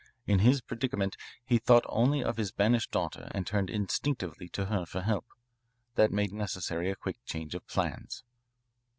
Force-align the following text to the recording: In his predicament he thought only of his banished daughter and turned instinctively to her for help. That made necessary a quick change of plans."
In 0.25 0.39
his 0.39 0.61
predicament 0.61 1.15
he 1.45 1.59
thought 1.59 1.85
only 1.87 2.23
of 2.23 2.37
his 2.37 2.51
banished 2.51 2.89
daughter 2.89 3.27
and 3.35 3.45
turned 3.45 3.69
instinctively 3.69 4.49
to 4.49 4.65
her 4.65 4.83
for 4.83 5.01
help. 5.03 5.27
That 5.93 6.09
made 6.11 6.33
necessary 6.33 6.89
a 6.89 6.95
quick 6.95 7.23
change 7.23 7.53
of 7.53 7.67
plans." 7.67 8.23